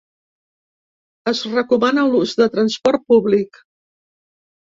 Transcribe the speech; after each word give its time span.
Es 1.31 1.41
recomana 1.51 2.05
l’ús 2.13 2.33
de 2.41 2.47
transport 2.55 3.05
públic. 3.13 3.59